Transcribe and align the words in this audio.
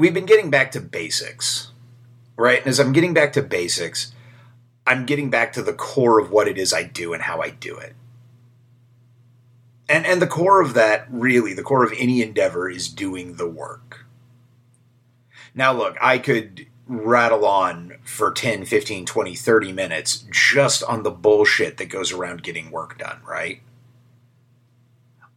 we've 0.00 0.14
been 0.14 0.24
getting 0.24 0.48
back 0.48 0.72
to 0.72 0.80
basics, 0.80 1.72
right? 2.34 2.60
And 2.60 2.68
as 2.68 2.80
I'm 2.80 2.94
getting 2.94 3.12
back 3.12 3.34
to 3.34 3.42
basics, 3.42 4.14
I'm 4.86 5.04
getting 5.04 5.28
back 5.28 5.52
to 5.52 5.62
the 5.62 5.74
core 5.74 6.18
of 6.18 6.30
what 6.30 6.48
it 6.48 6.56
is 6.56 6.72
I 6.72 6.84
do 6.84 7.12
and 7.12 7.22
how 7.22 7.42
I 7.42 7.50
do 7.50 7.76
it. 7.76 7.94
And 9.90 10.06
and 10.06 10.22
the 10.22 10.26
core 10.26 10.62
of 10.62 10.72
that, 10.72 11.06
really, 11.10 11.52
the 11.52 11.62
core 11.62 11.84
of 11.84 11.92
any 11.98 12.22
endeavor 12.22 12.70
is 12.70 12.88
doing 12.88 13.34
the 13.34 13.48
work. 13.48 14.06
Now 15.54 15.72
look, 15.72 15.98
I 16.00 16.16
could 16.16 16.66
rattle 16.86 17.44
on 17.44 17.98
for 18.02 18.32
10, 18.32 18.64
15, 18.64 19.04
20, 19.04 19.34
30 19.34 19.72
minutes 19.72 20.24
just 20.30 20.82
on 20.84 21.02
the 21.02 21.10
bullshit 21.10 21.76
that 21.76 21.90
goes 21.90 22.10
around 22.10 22.42
getting 22.42 22.70
work 22.70 22.98
done, 22.98 23.20
right? 23.28 23.60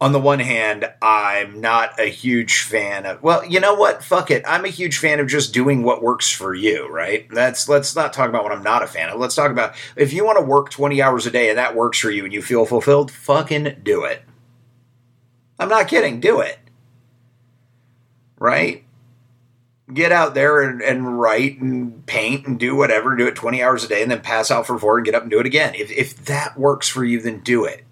On 0.04 0.12
the 0.12 0.20
one 0.20 0.38
hand, 0.38 0.84
I'm 1.00 1.62
not 1.62 1.98
a 1.98 2.10
huge 2.10 2.60
fan 2.60 3.06
of. 3.06 3.22
Well, 3.22 3.42
you 3.42 3.58
know 3.58 3.72
what? 3.72 4.04
Fuck 4.04 4.30
it. 4.30 4.44
I'm 4.46 4.66
a 4.66 4.68
huge 4.68 4.98
fan 4.98 5.18
of 5.18 5.28
just 5.28 5.54
doing 5.54 5.82
what 5.82 6.02
works 6.02 6.30
for 6.30 6.52
you, 6.52 6.86
right? 6.90 7.26
That's 7.30 7.70
let's 7.70 7.96
not 7.96 8.12
talk 8.12 8.28
about 8.28 8.42
what 8.42 8.52
I'm 8.52 8.62
not 8.62 8.82
a 8.82 8.86
fan 8.86 9.08
of. 9.08 9.18
Let's 9.18 9.34
talk 9.34 9.50
about 9.50 9.74
if 9.96 10.12
you 10.12 10.22
want 10.22 10.36
to 10.36 10.44
work 10.44 10.68
20 10.68 11.00
hours 11.00 11.24
a 11.24 11.30
day 11.30 11.48
and 11.48 11.56
that 11.56 11.74
works 11.74 11.98
for 11.98 12.10
you 12.10 12.22
and 12.24 12.34
you 12.34 12.42
feel 12.42 12.66
fulfilled, 12.66 13.10
fucking 13.10 13.80
do 13.82 14.04
it. 14.04 14.20
I'm 15.58 15.70
not 15.70 15.88
kidding. 15.88 16.20
Do 16.20 16.40
it. 16.40 16.58
Right? 18.38 18.84
Get 19.90 20.12
out 20.12 20.34
there 20.34 20.60
and, 20.60 20.82
and 20.82 21.18
write 21.18 21.62
and 21.62 22.04
paint 22.04 22.46
and 22.46 22.60
do 22.60 22.76
whatever. 22.76 23.16
Do 23.16 23.26
it 23.26 23.36
20 23.36 23.62
hours 23.62 23.84
a 23.84 23.88
day 23.88 24.02
and 24.02 24.10
then 24.10 24.20
pass 24.20 24.50
out 24.50 24.66
for 24.66 24.78
four 24.78 24.98
and 24.98 25.06
get 25.06 25.14
up 25.14 25.22
and 25.22 25.30
do 25.30 25.40
it 25.40 25.46
again. 25.46 25.74
If, 25.74 25.90
if 25.90 26.26
that 26.26 26.58
works 26.58 26.90
for 26.90 27.06
you, 27.06 27.22
then 27.22 27.40
do 27.40 27.64
it 27.64 27.84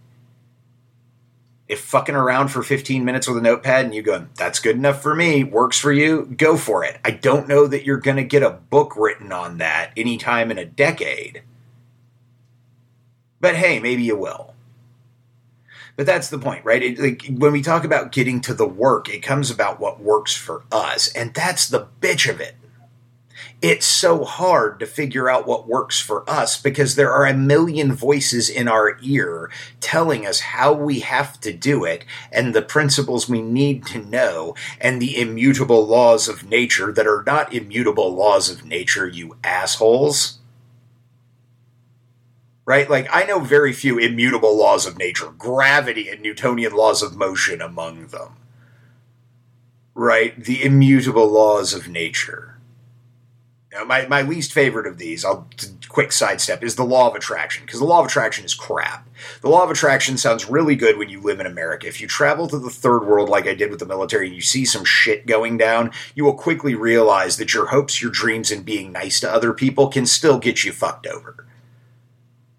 if 1.73 1.81
fucking 1.81 2.15
around 2.15 2.49
for 2.49 2.63
15 2.63 3.03
minutes 3.03 3.27
with 3.27 3.39
a 3.39 3.41
notepad 3.41 3.87
and 3.87 3.95
you 3.95 4.03
go, 4.03 4.27
that's 4.37 4.61
good 4.61 4.77
enough 4.77 5.01
for 5.01 5.15
me, 5.15 5.43
works 5.43 5.79
for 5.79 5.91
you, 5.91 6.27
go 6.37 6.59
for 6.59 6.85
it. 6.85 7.01
I 7.03 7.13
don't 7.13 7.49
know 7.49 7.67
that 7.67 7.85
you're 7.87 7.97
going 7.97 8.19
to 8.19 8.25
get 8.25 8.43
a 8.43 8.51
book 8.51 8.95
written 8.95 9.33
on 9.33 9.57
that 9.57 9.91
anytime 9.97 10.51
in 10.51 10.59
a 10.59 10.67
decade. 10.67 11.43
But 13.41 13.57
hey, 13.57 13.81
maybe 13.81 14.03
you 14.03 14.19
will. 14.19 14.55
But 15.97 16.05
that's 16.05 16.29
the 16.29 16.39
point, 16.39 16.63
right? 16.63 16.83
It, 16.83 16.99
like 16.99 17.27
when 17.31 17.53
we 17.53 17.63
talk 17.63 17.85
about 17.85 18.13
getting 18.13 18.43
to 18.43 18.53
the 18.53 18.69
work, 18.69 19.09
it 19.09 19.23
comes 19.23 19.51
about 19.51 19.81
what 19.81 19.99
works 19.99 20.35
for 20.35 20.65
us, 20.71 21.11
and 21.15 21.33
that's 21.33 21.69
the 21.69 21.89
bitch 22.03 22.31
of 22.31 22.39
it 22.39 22.55
it's 23.63 23.87
so 23.87 24.25
hard 24.25 24.81
to 24.81 24.87
figure 24.87 25.31
out 25.31 25.47
what 25.47 25.69
works 25.69 26.01
for 26.01 26.29
us 26.29 26.61
because 26.61 26.97
there 26.97 27.13
are 27.13 27.25
a 27.25 27.33
million 27.33 27.93
voices 27.93 28.51
in 28.51 28.67
our 28.67 28.99
ear 29.03 29.49
telling 29.81 30.27
us 30.27 30.41
how 30.41 30.73
we 30.73 30.99
have 30.99 31.41
to 31.41 31.53
do 31.53 31.85
it 31.85 32.05
and 32.33 32.55
the 32.55 32.61
principles 32.61 33.29
we 33.29 33.41
need 33.41 33.87
to 33.87 34.05
know 34.05 34.57
and 34.81 35.01
the 35.01 35.19
immutable 35.19 35.87
laws 35.87 36.27
of 36.29 36.49
nature 36.49 36.93
that 36.93 37.07
are 37.07 37.23
not 37.25 37.55
immutable 37.55 38.13
laws 38.13 38.51
of 38.51 38.65
nature, 38.65 39.07
you 39.07 39.37
assholes. 39.45 40.41
Right? 42.65 42.91
Like, 42.91 43.07
I 43.13 43.25
know 43.25 43.39
very 43.39 43.73
few 43.73 43.97
immutable 43.97 44.57
laws 44.57 44.87
of 44.87 44.99
nature, 44.99 45.31
gravity 45.39 46.09
and 46.09 46.21
Newtonian 46.21 46.73
laws 46.73 47.01
of 47.01 47.17
motion 47.17 47.61
among 47.61 48.09
them. 48.09 48.37
Right? 49.95 50.43
The 50.43 50.65
immutable 50.65 51.29
laws 51.29 51.73
of 51.75 51.87
nature 51.87 52.52
now, 53.73 53.85
my, 53.85 54.07
my 54.07 54.21
least 54.21 54.53
favorite 54.53 54.87
of 54.87 54.99
these, 54.99 55.25
I'll 55.25 55.49
quick 55.89 56.13
sidestep, 56.13 56.63
is 56.63 56.77
the 56.77 56.85
law 56.85 57.09
of 57.09 57.15
attraction, 57.15 57.65
because 57.65 57.81
the 57.81 57.87
law 57.87 58.01
of 58.01 58.07
attraction 58.07 58.45
is 58.45 58.55
crap. 58.55 59.09
The 59.41 59.49
law 59.49 59.65
of 59.65 59.71
attraction 59.71 60.19
sounds 60.19 60.49
really 60.49 60.77
good 60.77 60.99
when 60.99 61.09
you 61.09 61.23
live 61.23 61.41
in 61.41 61.47
America. 61.47 61.87
If 61.87 61.99
you 61.99 62.07
travel 62.07 62.49
to 62.49 62.59
the 62.59 62.69
third 62.69 63.07
world 63.07 63.31
like 63.31 63.47
I 63.47 63.55
did 63.55 63.71
with 63.71 63.79
the 63.79 63.87
military 63.87 64.27
and 64.27 64.35
you 64.35 64.43
see 64.43 64.67
some 64.67 64.85
shit 64.85 65.25
going 65.25 65.57
down, 65.57 65.91
you 66.15 66.25
will 66.25 66.35
quickly 66.35 66.75
realize 66.75 67.39
that 67.39 67.55
your 67.55 67.67
hopes, 67.67 68.03
your 68.03 68.11
dreams, 68.11 68.51
and 68.51 68.63
being 68.63 68.93
nice 68.93 69.21
to 69.21 69.33
other 69.33 69.55
people 69.55 69.89
can 69.89 70.05
still 70.05 70.39
get 70.39 70.65
you 70.65 70.73
fucked 70.73 71.07
over. 71.07 71.47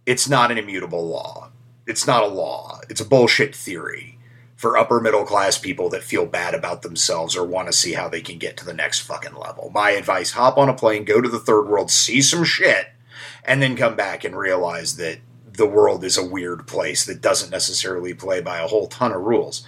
It's 0.08 0.28
not 0.28 0.52
an 0.52 0.58
immutable 0.58 1.08
law. 1.08 1.52
It's 1.86 2.08
not 2.08 2.24
a 2.24 2.28
law. 2.28 2.80
It's 2.90 3.02
a 3.02 3.06
bullshit 3.06 3.56
theory 3.56 4.18
for 4.64 4.78
upper 4.78 5.02
middle 5.02 5.26
class 5.26 5.58
people 5.58 5.90
that 5.90 6.04
feel 6.04 6.26
bad 6.26 6.56
about 6.56 6.84
themselves 6.84 7.36
or 7.36 7.46
want 7.46 7.68
to 7.68 7.74
see 7.74 7.92
how 7.92 8.08
they 8.08 8.22
can 8.22 8.38
get 8.38 8.56
to 8.56 8.64
the 8.64 8.74
next 8.74 9.02
fucking 9.02 9.36
level. 9.36 9.70
My 9.74 9.90
advice 9.90 10.32
hop 10.32 10.58
on 10.58 10.70
a 10.70 10.74
plane, 10.74 11.04
go 11.04 11.20
to 11.20 11.28
the 11.28 11.38
third 11.38 11.68
world, 11.68 11.92
see 11.92 12.22
some 12.22 12.46
shit, 12.46 12.88
and 13.44 13.62
then 13.62 13.76
come 13.76 13.98
back 13.98 14.24
and 14.24 14.38
realize 14.38 14.96
that 14.96 15.20
the 15.52 15.66
world 15.66 16.06
is 16.06 16.18
a 16.18 16.26
weird 16.26 16.66
place 16.66 17.04
that 17.04 17.20
doesn't 17.20 17.50
necessarily 17.50 18.14
play 18.14 18.40
by 18.40 18.60
a 18.60 18.68
whole 18.68 18.88
ton 18.88 19.12
of 19.12 19.24
rules. 19.24 19.66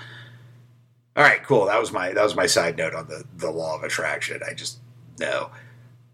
All 1.17 1.23
right, 1.23 1.43
cool. 1.43 1.65
That 1.65 1.81
was 1.81 1.91
my 1.91 2.13
that 2.13 2.23
was 2.23 2.37
my 2.37 2.45
side 2.45 2.77
note 2.77 2.95
on 2.95 3.09
the 3.09 3.25
the 3.35 3.51
law 3.51 3.75
of 3.75 3.83
attraction. 3.83 4.39
I 4.49 4.53
just 4.53 4.79
no. 5.19 5.51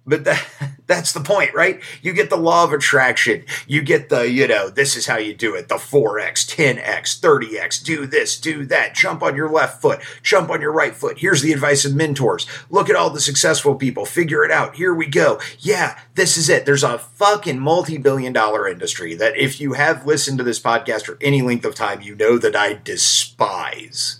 But 0.07 0.23
that, 0.23 0.43
that's 0.91 1.13
the 1.13 1.21
point, 1.21 1.53
right? 1.53 1.81
You 2.01 2.11
get 2.11 2.29
the 2.29 2.37
law 2.37 2.65
of 2.65 2.73
attraction. 2.73 3.45
You 3.65 3.81
get 3.81 4.09
the, 4.09 4.29
you 4.29 4.45
know, 4.47 4.69
this 4.69 4.97
is 4.97 5.07
how 5.07 5.17
you 5.17 5.33
do 5.33 5.55
it 5.55 5.69
the 5.69 5.75
4x, 5.75 6.45
10x, 6.53 7.19
30x, 7.19 7.83
do 7.83 8.05
this, 8.05 8.37
do 8.37 8.65
that, 8.65 8.93
jump 8.93 9.23
on 9.23 9.35
your 9.35 9.49
left 9.49 9.81
foot, 9.81 10.01
jump 10.21 10.49
on 10.49 10.59
your 10.59 10.73
right 10.73 10.93
foot. 10.93 11.19
Here's 11.19 11.41
the 11.41 11.53
advice 11.53 11.85
of 11.85 11.95
mentors. 11.95 12.45
Look 12.69 12.89
at 12.89 12.95
all 12.97 13.09
the 13.09 13.21
successful 13.21 13.75
people, 13.75 14.05
figure 14.05 14.43
it 14.43 14.51
out. 14.51 14.75
Here 14.75 14.93
we 14.93 15.07
go. 15.07 15.39
Yeah, 15.59 15.97
this 16.15 16.35
is 16.35 16.49
it. 16.49 16.65
There's 16.65 16.83
a 16.83 16.99
fucking 16.99 17.59
multi 17.59 17.97
billion 17.97 18.33
dollar 18.33 18.67
industry 18.67 19.15
that 19.15 19.37
if 19.37 19.61
you 19.61 19.73
have 19.73 20.05
listened 20.05 20.39
to 20.39 20.43
this 20.43 20.59
podcast 20.59 21.05
for 21.05 21.17
any 21.21 21.41
length 21.41 21.63
of 21.63 21.73
time, 21.73 22.01
you 22.01 22.15
know 22.15 22.37
that 22.37 22.55
I 22.55 22.73
despise. 22.73 24.19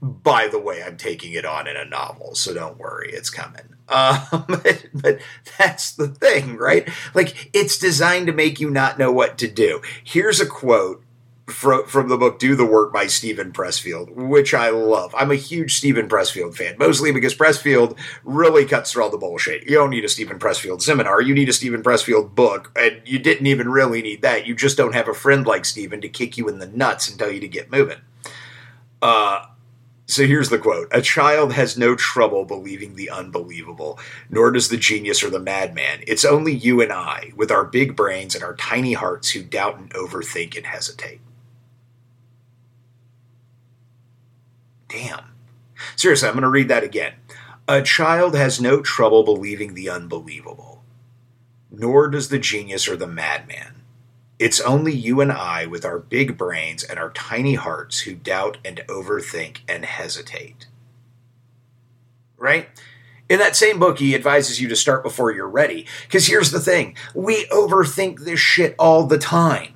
By 0.00 0.48
the 0.48 0.58
way, 0.58 0.82
I'm 0.82 0.96
taking 0.96 1.34
it 1.34 1.44
on 1.44 1.68
in 1.68 1.76
a 1.76 1.84
novel, 1.84 2.34
so 2.34 2.54
don't 2.54 2.78
worry, 2.78 3.10
it's 3.12 3.30
coming. 3.30 3.71
Um, 3.92 4.44
but, 4.48 4.86
but, 4.94 5.20
that's 5.58 5.92
the 5.92 6.08
thing, 6.08 6.56
right? 6.56 6.88
Like, 7.14 7.50
it's 7.52 7.78
designed 7.78 8.26
to 8.26 8.32
make 8.32 8.58
you 8.58 8.70
not 8.70 8.98
know 8.98 9.12
what 9.12 9.38
to 9.38 9.48
do. 9.48 9.82
Here's 10.02 10.40
a 10.40 10.46
quote 10.46 11.04
from, 11.46 12.08
the 12.08 12.16
book 12.16 12.38
Do 12.38 12.56
the 12.56 12.64
Work 12.64 12.92
by 12.92 13.06
Steven 13.06 13.52
Pressfield, 13.52 14.14
which 14.14 14.54
I 14.54 14.70
love. 14.70 15.14
I'm 15.16 15.30
a 15.30 15.36
huge 15.36 15.74
Steven 15.74 16.08
Pressfield 16.08 16.56
fan, 16.56 16.76
mostly 16.78 17.12
because 17.12 17.34
Pressfield 17.34 17.98
really 18.24 18.64
cuts 18.64 18.92
through 18.92 19.02
all 19.02 19.10
the 19.10 19.18
bullshit. 19.18 19.64
You 19.64 19.76
don't 19.76 19.90
need 19.90 20.04
a 20.04 20.08
Steven 20.08 20.38
Pressfield 20.38 20.82
seminar, 20.82 21.20
you 21.20 21.34
need 21.34 21.48
a 21.48 21.52
Steven 21.52 21.82
Pressfield 21.82 22.34
book, 22.34 22.72
and 22.76 23.02
you 23.04 23.18
didn't 23.18 23.46
even 23.46 23.68
really 23.68 24.02
need 24.02 24.22
that. 24.22 24.46
You 24.46 24.54
just 24.54 24.76
don't 24.76 24.94
have 24.94 25.08
a 25.08 25.14
friend 25.14 25.46
like 25.46 25.64
Steven 25.64 26.00
to 26.00 26.08
kick 26.08 26.36
you 26.38 26.48
in 26.48 26.58
the 26.58 26.66
nuts 26.66 27.08
and 27.08 27.18
tell 27.18 27.30
you 27.30 27.40
to 27.40 27.48
get 27.48 27.70
moving. 27.70 27.98
Uh, 29.00 29.46
so 30.12 30.26
here's 30.26 30.50
the 30.50 30.58
quote 30.58 30.88
A 30.90 31.00
child 31.00 31.54
has 31.54 31.78
no 31.78 31.94
trouble 31.94 32.44
believing 32.44 32.96
the 32.96 33.08
unbelievable, 33.08 33.98
nor 34.28 34.50
does 34.50 34.68
the 34.68 34.76
genius 34.76 35.22
or 35.22 35.30
the 35.30 35.40
madman. 35.40 36.04
It's 36.06 36.24
only 36.24 36.52
you 36.52 36.82
and 36.82 36.92
I, 36.92 37.32
with 37.34 37.50
our 37.50 37.64
big 37.64 37.96
brains 37.96 38.34
and 38.34 38.44
our 38.44 38.54
tiny 38.54 38.92
hearts, 38.92 39.30
who 39.30 39.42
doubt 39.42 39.78
and 39.78 39.90
overthink 39.94 40.54
and 40.56 40.66
hesitate. 40.66 41.20
Damn. 44.88 45.24
Seriously, 45.96 46.28
I'm 46.28 46.34
going 46.34 46.42
to 46.42 46.48
read 46.48 46.68
that 46.68 46.84
again. 46.84 47.14
A 47.66 47.80
child 47.80 48.36
has 48.36 48.60
no 48.60 48.82
trouble 48.82 49.24
believing 49.24 49.72
the 49.72 49.88
unbelievable, 49.88 50.82
nor 51.70 52.08
does 52.08 52.28
the 52.28 52.38
genius 52.38 52.86
or 52.86 52.96
the 52.96 53.06
madman. 53.06 53.81
It's 54.42 54.60
only 54.60 54.92
you 54.92 55.20
and 55.20 55.30
I, 55.30 55.66
with 55.66 55.84
our 55.84 56.00
big 56.00 56.36
brains 56.36 56.82
and 56.82 56.98
our 56.98 57.10
tiny 57.12 57.54
hearts, 57.54 58.00
who 58.00 58.16
doubt 58.16 58.58
and 58.64 58.82
overthink 58.88 59.58
and 59.68 59.84
hesitate. 59.84 60.66
Right? 62.36 62.68
In 63.28 63.38
that 63.38 63.54
same 63.54 63.78
book, 63.78 64.00
he 64.00 64.16
advises 64.16 64.60
you 64.60 64.66
to 64.66 64.74
start 64.74 65.04
before 65.04 65.30
you're 65.30 65.46
ready. 65.48 65.86
Because 66.02 66.26
here's 66.26 66.50
the 66.50 66.58
thing 66.58 66.96
we 67.14 67.46
overthink 67.52 68.24
this 68.24 68.40
shit 68.40 68.74
all 68.80 69.06
the 69.06 69.16
time 69.16 69.74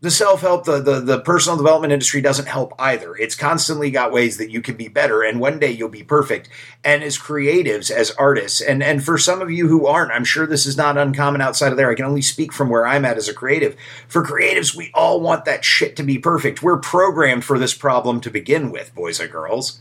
the 0.00 0.10
self-help 0.10 0.64
the, 0.64 0.80
the 0.80 1.00
the 1.00 1.20
personal 1.20 1.56
development 1.56 1.92
industry 1.92 2.20
doesn't 2.20 2.46
help 2.46 2.72
either. 2.78 3.16
It's 3.16 3.34
constantly 3.34 3.90
got 3.90 4.12
ways 4.12 4.36
that 4.36 4.50
you 4.50 4.62
can 4.62 4.76
be 4.76 4.88
better 4.88 5.22
and 5.22 5.40
one 5.40 5.58
day 5.58 5.70
you'll 5.70 5.88
be 5.88 6.04
perfect. 6.04 6.48
And 6.84 7.02
as 7.02 7.18
creatives 7.18 7.90
as 7.90 8.12
artists 8.12 8.60
and 8.60 8.82
and 8.82 9.02
for 9.02 9.18
some 9.18 9.42
of 9.42 9.50
you 9.50 9.68
who 9.68 9.86
aren't 9.86 10.12
i'm 10.12 10.24
sure 10.24 10.46
this 10.46 10.66
is 10.66 10.76
not 10.76 10.96
uncommon 10.96 11.40
outside 11.40 11.72
of 11.72 11.76
there. 11.76 11.90
I 11.90 11.96
can 11.96 12.04
only 12.04 12.22
speak 12.22 12.52
from 12.52 12.68
where 12.68 12.86
i'm 12.86 13.04
at 13.04 13.16
as 13.16 13.28
a 13.28 13.34
creative. 13.34 13.76
For 14.06 14.24
creatives 14.24 14.74
we 14.74 14.90
all 14.94 15.20
want 15.20 15.44
that 15.46 15.64
shit 15.64 15.96
to 15.96 16.02
be 16.02 16.18
perfect. 16.18 16.62
We're 16.62 16.78
programmed 16.78 17.44
for 17.44 17.58
this 17.58 17.74
problem 17.74 18.20
to 18.20 18.30
begin 18.30 18.70
with 18.70 18.94
boys 18.94 19.18
and 19.18 19.30
girls 19.30 19.80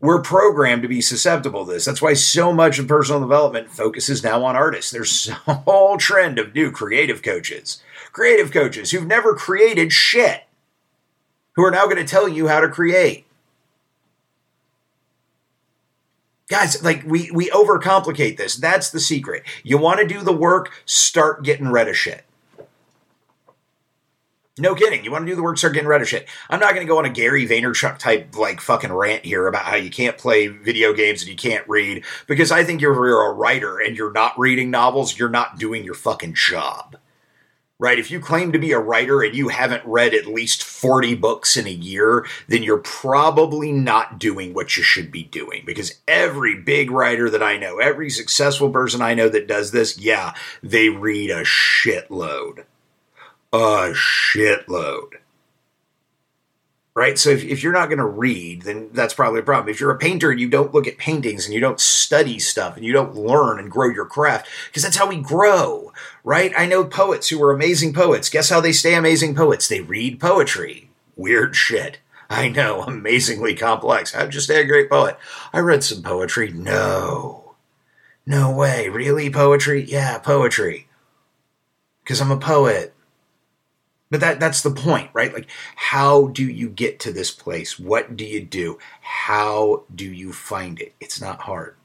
we're 0.00 0.22
programmed 0.22 0.82
to 0.82 0.88
be 0.88 1.00
susceptible 1.00 1.66
to 1.66 1.72
this. 1.72 1.84
That's 1.84 2.02
why 2.02 2.14
so 2.14 2.52
much 2.52 2.78
of 2.78 2.86
personal 2.86 3.20
development 3.20 3.68
focuses 3.70 4.22
now 4.22 4.44
on 4.44 4.54
artists. 4.54 4.90
There's 4.90 5.28
a 5.46 5.54
whole 5.54 5.96
trend 5.98 6.38
of 6.38 6.54
new 6.54 6.70
creative 6.70 7.22
coaches 7.22 7.82
creative 8.12 8.50
coaches 8.50 8.90
who've 8.90 9.06
never 9.06 9.34
created 9.34 9.92
shit, 9.92 10.42
who 11.54 11.64
are 11.64 11.70
now 11.70 11.84
going 11.84 11.98
to 11.98 12.04
tell 12.04 12.28
you 12.28 12.48
how 12.48 12.58
to 12.58 12.68
create. 12.68 13.26
Guys, 16.48 16.82
like 16.82 17.04
we 17.04 17.30
we 17.30 17.50
overcomplicate 17.50 18.36
this. 18.38 18.56
That's 18.56 18.90
the 18.90 19.00
secret. 19.00 19.44
You 19.62 19.78
want 19.78 20.00
to 20.00 20.06
do 20.06 20.22
the 20.22 20.32
work, 20.32 20.72
start 20.86 21.44
getting 21.44 21.68
rid 21.68 21.88
of 21.88 21.96
shit. 21.96 22.24
No 24.58 24.74
kidding. 24.74 25.04
You 25.04 25.12
want 25.12 25.26
to 25.26 25.30
do 25.30 25.36
the 25.36 25.42
work, 25.42 25.58
start 25.58 25.74
getting 25.74 25.88
rid 25.88 26.02
of 26.02 26.08
shit. 26.08 26.28
I'm 26.50 26.60
not 26.60 26.74
going 26.74 26.86
to 26.86 26.90
go 26.90 26.98
on 26.98 27.04
a 27.04 27.10
Gary 27.10 27.46
Vaynerchuk 27.46 27.98
type 27.98 28.36
like 28.36 28.60
fucking 28.60 28.92
rant 28.92 29.24
here 29.24 29.46
about 29.46 29.64
how 29.64 29.76
you 29.76 29.90
can't 29.90 30.18
play 30.18 30.48
video 30.48 30.92
games 30.92 31.22
and 31.22 31.30
you 31.30 31.36
can't 31.36 31.68
read 31.68 32.04
because 32.26 32.50
I 32.50 32.64
think 32.64 32.80
you're 32.80 33.20
a 33.28 33.32
writer 33.32 33.78
and 33.78 33.96
you're 33.96 34.12
not 34.12 34.38
reading 34.38 34.70
novels, 34.70 35.18
you're 35.18 35.28
not 35.28 35.58
doing 35.58 35.84
your 35.84 35.94
fucking 35.94 36.34
job. 36.34 36.96
Right? 37.80 38.00
If 38.00 38.10
you 38.10 38.18
claim 38.18 38.50
to 38.50 38.58
be 38.58 38.72
a 38.72 38.80
writer 38.80 39.22
and 39.22 39.36
you 39.36 39.50
haven't 39.50 39.84
read 39.86 40.12
at 40.12 40.26
least 40.26 40.64
40 40.64 41.14
books 41.14 41.56
in 41.56 41.68
a 41.68 41.70
year, 41.70 42.26
then 42.48 42.64
you're 42.64 42.78
probably 42.78 43.70
not 43.70 44.18
doing 44.18 44.52
what 44.52 44.76
you 44.76 44.82
should 44.82 45.12
be 45.12 45.22
doing 45.22 45.62
because 45.64 46.00
every 46.08 46.56
big 46.56 46.90
writer 46.90 47.30
that 47.30 47.42
I 47.42 47.56
know, 47.56 47.78
every 47.78 48.10
successful 48.10 48.70
person 48.70 49.00
I 49.00 49.14
know 49.14 49.28
that 49.28 49.46
does 49.46 49.70
this, 49.70 49.96
yeah, 49.96 50.34
they 50.60 50.88
read 50.88 51.30
a 51.30 51.44
shitload 51.44 52.64
a 53.52 53.92
shitload. 53.94 55.14
Right? 56.94 57.16
So 57.16 57.30
if, 57.30 57.44
if 57.44 57.62
you're 57.62 57.72
not 57.72 57.86
going 57.86 57.98
to 57.98 58.06
read, 58.06 58.62
then 58.62 58.90
that's 58.92 59.14
probably 59.14 59.38
a 59.38 59.44
problem. 59.44 59.68
If 59.68 59.78
you're 59.80 59.92
a 59.92 59.98
painter 59.98 60.32
and 60.32 60.40
you 60.40 60.48
don't 60.48 60.74
look 60.74 60.88
at 60.88 60.98
paintings 60.98 61.44
and 61.44 61.54
you 61.54 61.60
don't 61.60 61.78
study 61.78 62.40
stuff 62.40 62.76
and 62.76 62.84
you 62.84 62.92
don't 62.92 63.14
learn 63.14 63.60
and 63.60 63.70
grow 63.70 63.88
your 63.88 64.04
craft, 64.04 64.48
because 64.66 64.82
that's 64.82 64.96
how 64.96 65.08
we 65.08 65.20
grow, 65.20 65.92
right? 66.24 66.52
I 66.56 66.66
know 66.66 66.84
poets 66.84 67.28
who 67.28 67.40
are 67.44 67.52
amazing 67.52 67.92
poets. 67.92 68.28
Guess 68.28 68.50
how 68.50 68.60
they 68.60 68.72
stay 68.72 68.94
amazing 68.94 69.36
poets? 69.36 69.68
They 69.68 69.80
read 69.80 70.18
poetry. 70.18 70.90
Weird 71.14 71.54
shit. 71.54 72.00
I 72.28 72.48
know, 72.48 72.82
amazingly 72.86 73.54
complex. 73.54 74.12
How'd 74.12 74.34
you 74.34 74.40
stay 74.40 74.60
a 74.60 74.66
great 74.66 74.90
poet? 74.90 75.16
I 75.52 75.60
read 75.60 75.84
some 75.84 76.02
poetry. 76.02 76.50
No. 76.50 77.54
No 78.26 78.50
way. 78.50 78.88
Really? 78.88 79.30
Poetry? 79.30 79.84
Yeah, 79.84 80.18
poetry. 80.18 80.88
Because 82.02 82.20
I'm 82.20 82.30
a 82.30 82.36
poet. 82.36 82.92
But 84.10 84.20
that 84.20 84.40
that's 84.40 84.62
the 84.62 84.70
point, 84.70 85.10
right? 85.12 85.32
Like 85.32 85.48
how 85.76 86.28
do 86.28 86.44
you 86.44 86.68
get 86.68 87.00
to 87.00 87.12
this 87.12 87.30
place? 87.30 87.78
What 87.78 88.16
do 88.16 88.24
you 88.24 88.42
do? 88.42 88.78
How 89.00 89.84
do 89.94 90.04
you 90.04 90.32
find 90.32 90.80
it? 90.80 90.94
It's 91.00 91.20
not 91.20 91.42
hard. 91.42 91.76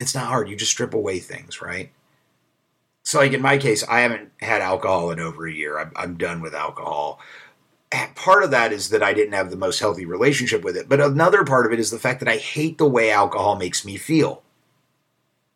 It's 0.00 0.14
not 0.14 0.26
hard. 0.26 0.48
You 0.48 0.56
just 0.56 0.72
strip 0.72 0.94
away 0.94 1.18
things, 1.18 1.60
right? 1.60 1.90
So 3.04 3.18
like 3.18 3.32
in 3.32 3.42
my 3.42 3.58
case, 3.58 3.82
I 3.88 4.00
haven't 4.00 4.30
had 4.40 4.62
alcohol 4.62 5.10
in 5.10 5.18
over 5.20 5.46
a 5.46 5.52
year. 5.52 5.78
I'm, 5.78 5.92
I'm 5.96 6.16
done 6.16 6.40
with 6.40 6.54
alcohol. 6.54 7.20
Eh, 7.90 8.08
part 8.14 8.44
of 8.44 8.52
that 8.52 8.72
is 8.72 8.88
that 8.90 9.02
I 9.02 9.12
didn't 9.12 9.34
have 9.34 9.50
the 9.50 9.56
most 9.56 9.80
healthy 9.80 10.06
relationship 10.06 10.64
with 10.64 10.76
it, 10.76 10.88
but 10.88 11.00
another 11.00 11.44
part 11.44 11.66
of 11.66 11.72
it 11.72 11.80
is 11.80 11.90
the 11.90 11.98
fact 11.98 12.20
that 12.20 12.28
I 12.28 12.36
hate 12.36 12.78
the 12.78 12.88
way 12.88 13.10
alcohol 13.10 13.56
makes 13.56 13.84
me 13.84 13.96
feel. 13.96 14.42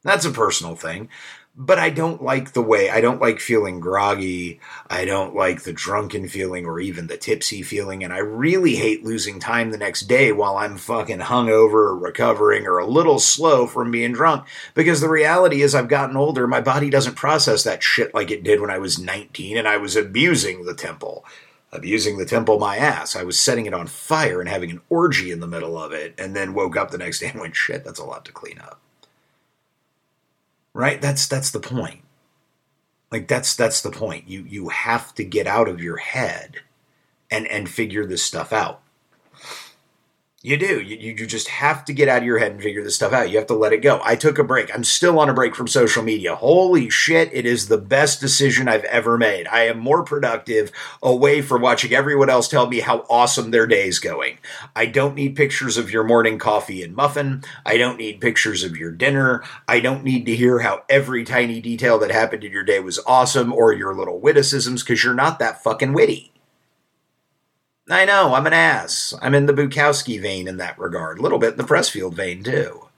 That's 0.02 0.24
a 0.24 0.30
personal 0.30 0.76
thing 0.76 1.08
but 1.58 1.78
I 1.78 1.88
don't 1.88 2.22
like 2.22 2.52
the 2.52 2.62
way 2.62 2.90
I 2.90 3.00
don't 3.00 3.20
like 3.20 3.40
feeling 3.40 3.80
groggy. 3.80 4.60
I 4.88 5.06
don't 5.06 5.34
like 5.34 5.62
the 5.62 5.72
drunken 5.72 6.28
feeling 6.28 6.66
or 6.66 6.78
even 6.78 7.06
the 7.06 7.16
tipsy 7.16 7.62
feeling. 7.62 8.04
And 8.04 8.12
I 8.12 8.18
really 8.18 8.76
hate 8.76 9.04
losing 9.04 9.40
time 9.40 9.70
the 9.70 9.78
next 9.78 10.02
day 10.02 10.32
while 10.32 10.58
I'm 10.58 10.76
fucking 10.76 11.20
hungover 11.20 11.72
or 11.72 11.96
recovering 11.96 12.66
or 12.66 12.76
a 12.76 12.86
little 12.86 13.18
slow 13.18 13.66
from 13.66 13.90
being 13.90 14.12
drunk. 14.12 14.46
Because 14.74 15.00
the 15.00 15.08
reality 15.08 15.62
is, 15.62 15.74
I've 15.74 15.88
gotten 15.88 16.16
older. 16.16 16.46
My 16.46 16.60
body 16.60 16.90
doesn't 16.90 17.14
process 17.14 17.64
that 17.64 17.82
shit 17.82 18.12
like 18.12 18.30
it 18.30 18.44
did 18.44 18.60
when 18.60 18.70
I 18.70 18.78
was 18.78 18.98
19 18.98 19.56
and 19.56 19.66
I 19.66 19.78
was 19.78 19.96
abusing 19.96 20.66
the 20.66 20.74
temple. 20.74 21.24
Abusing 21.72 22.18
the 22.18 22.26
temple 22.26 22.58
my 22.58 22.76
ass. 22.76 23.16
I 23.16 23.22
was 23.22 23.38
setting 23.38 23.64
it 23.64 23.74
on 23.74 23.86
fire 23.86 24.40
and 24.40 24.48
having 24.48 24.70
an 24.70 24.82
orgy 24.90 25.30
in 25.30 25.40
the 25.40 25.46
middle 25.46 25.78
of 25.78 25.92
it, 25.92 26.14
and 26.16 26.34
then 26.34 26.54
woke 26.54 26.76
up 26.76 26.90
the 26.90 26.98
next 26.98 27.18
day 27.18 27.28
and 27.28 27.40
went, 27.40 27.56
shit, 27.56 27.84
that's 27.84 27.98
a 27.98 28.04
lot 28.04 28.24
to 28.26 28.32
clean 28.32 28.58
up 28.58 28.80
right? 30.76 31.00
That's 31.00 31.26
that's 31.26 31.50
the 31.50 31.60
point. 31.60 32.02
Like 33.10 33.28
that's 33.28 33.56
that's 33.56 33.80
the 33.80 33.90
point. 33.90 34.28
You 34.28 34.42
you 34.42 34.68
have 34.68 35.14
to 35.14 35.24
get 35.24 35.46
out 35.46 35.68
of 35.68 35.80
your 35.80 35.96
head 35.96 36.60
and 37.30 37.46
and 37.48 37.68
figure 37.68 38.04
this 38.04 38.22
stuff 38.22 38.52
out 38.52 38.82
you 40.46 40.56
do. 40.56 40.80
You, 40.80 40.96
you 40.96 41.26
just 41.26 41.48
have 41.48 41.84
to 41.86 41.92
get 41.92 42.08
out 42.08 42.18
of 42.18 42.24
your 42.24 42.38
head 42.38 42.52
and 42.52 42.62
figure 42.62 42.84
this 42.84 42.94
stuff 42.94 43.12
out. 43.12 43.30
You 43.30 43.38
have 43.38 43.48
to 43.48 43.54
let 43.54 43.72
it 43.72 43.82
go. 43.82 44.00
I 44.04 44.14
took 44.14 44.38
a 44.38 44.44
break. 44.44 44.72
I'm 44.72 44.84
still 44.84 45.18
on 45.18 45.28
a 45.28 45.34
break 45.34 45.56
from 45.56 45.66
social 45.66 46.04
media. 46.04 46.36
Holy 46.36 46.88
shit, 46.88 47.30
it 47.32 47.44
is 47.44 47.66
the 47.66 47.78
best 47.78 48.20
decision 48.20 48.68
I've 48.68 48.84
ever 48.84 49.18
made. 49.18 49.48
I 49.48 49.62
am 49.62 49.80
more 49.80 50.04
productive 50.04 50.70
away 51.02 51.42
from 51.42 51.62
watching 51.62 51.92
everyone 51.92 52.30
else 52.30 52.46
tell 52.46 52.68
me 52.68 52.78
how 52.78 53.04
awesome 53.10 53.50
their 53.50 53.66
day 53.66 53.88
is 53.88 53.98
going. 53.98 54.38
I 54.76 54.86
don't 54.86 55.16
need 55.16 55.34
pictures 55.34 55.76
of 55.76 55.90
your 55.90 56.04
morning 56.04 56.38
coffee 56.38 56.84
and 56.84 56.94
muffin. 56.94 57.42
I 57.64 57.76
don't 57.76 57.98
need 57.98 58.20
pictures 58.20 58.62
of 58.62 58.76
your 58.76 58.92
dinner. 58.92 59.42
I 59.66 59.80
don't 59.80 60.04
need 60.04 60.26
to 60.26 60.36
hear 60.36 60.60
how 60.60 60.84
every 60.88 61.24
tiny 61.24 61.60
detail 61.60 61.98
that 61.98 62.12
happened 62.12 62.44
in 62.44 62.52
your 62.52 62.62
day 62.62 62.78
was 62.78 63.00
awesome 63.04 63.52
or 63.52 63.72
your 63.72 63.96
little 63.96 64.20
witticisms 64.20 64.84
because 64.84 65.02
you're 65.02 65.12
not 65.12 65.40
that 65.40 65.64
fucking 65.64 65.92
witty. 65.92 66.30
I 67.88 68.04
know, 68.04 68.34
I'm 68.34 68.46
an 68.46 68.52
ass. 68.52 69.14
I'm 69.22 69.34
in 69.34 69.46
the 69.46 69.52
Bukowski 69.52 70.20
vein 70.20 70.48
in 70.48 70.56
that 70.56 70.78
regard, 70.78 71.18
a 71.18 71.22
little 71.22 71.38
bit 71.38 71.52
in 71.52 71.58
the 71.58 71.64
Pressfield 71.64 72.14
vein, 72.14 72.42
too. 72.42 72.88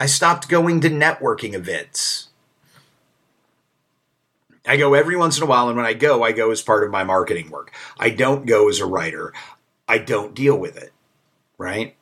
I 0.00 0.06
stopped 0.06 0.48
going 0.48 0.80
to 0.80 0.90
networking 0.90 1.54
events. 1.54 2.28
I 4.66 4.76
go 4.76 4.94
every 4.94 5.16
once 5.16 5.36
in 5.36 5.42
a 5.42 5.46
while, 5.46 5.68
and 5.68 5.76
when 5.76 5.86
I 5.86 5.92
go, 5.92 6.22
I 6.22 6.32
go 6.32 6.50
as 6.50 6.62
part 6.62 6.84
of 6.84 6.90
my 6.90 7.04
marketing 7.04 7.50
work. 7.50 7.72
I 7.98 8.10
don't 8.10 8.46
go 8.46 8.68
as 8.68 8.80
a 8.80 8.86
writer. 8.86 9.32
I 9.86 9.98
don't 9.98 10.34
deal 10.34 10.56
with 10.56 10.76
it, 10.76 10.92
right? 11.58 11.94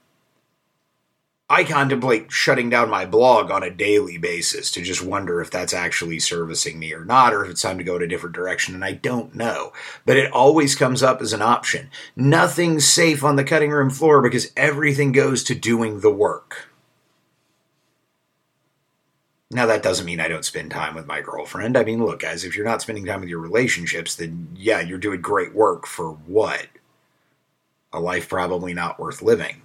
I 1.52 1.64
contemplate 1.64 2.30
shutting 2.30 2.70
down 2.70 2.88
my 2.88 3.04
blog 3.04 3.50
on 3.50 3.64
a 3.64 3.70
daily 3.70 4.18
basis 4.18 4.70
to 4.70 4.82
just 4.82 5.02
wonder 5.02 5.40
if 5.40 5.50
that's 5.50 5.74
actually 5.74 6.20
servicing 6.20 6.78
me 6.78 6.94
or 6.94 7.04
not, 7.04 7.34
or 7.34 7.44
if 7.44 7.50
it's 7.50 7.62
time 7.62 7.76
to 7.78 7.84
go 7.84 7.96
in 7.96 8.02
a 8.02 8.06
different 8.06 8.36
direction, 8.36 8.72
and 8.72 8.84
I 8.84 8.92
don't 8.92 9.34
know. 9.34 9.72
But 10.06 10.16
it 10.16 10.30
always 10.30 10.76
comes 10.76 11.02
up 11.02 11.20
as 11.20 11.32
an 11.32 11.42
option. 11.42 11.90
Nothing's 12.14 12.86
safe 12.86 13.24
on 13.24 13.34
the 13.34 13.42
cutting 13.42 13.72
room 13.72 13.90
floor 13.90 14.22
because 14.22 14.52
everything 14.56 15.10
goes 15.10 15.42
to 15.42 15.56
doing 15.56 16.00
the 16.00 16.12
work. 16.12 16.68
Now, 19.50 19.66
that 19.66 19.82
doesn't 19.82 20.06
mean 20.06 20.20
I 20.20 20.28
don't 20.28 20.44
spend 20.44 20.70
time 20.70 20.94
with 20.94 21.08
my 21.08 21.20
girlfriend. 21.20 21.76
I 21.76 21.82
mean, 21.82 22.04
look, 22.04 22.20
guys, 22.20 22.44
if 22.44 22.54
you're 22.54 22.64
not 22.64 22.80
spending 22.80 23.04
time 23.04 23.22
with 23.22 23.28
your 23.28 23.40
relationships, 23.40 24.14
then 24.14 24.50
yeah, 24.54 24.80
you're 24.80 24.98
doing 24.98 25.20
great 25.20 25.52
work 25.52 25.88
for 25.88 26.12
what? 26.12 26.68
A 27.92 27.98
life 27.98 28.28
probably 28.28 28.72
not 28.72 29.00
worth 29.00 29.20
living. 29.20 29.62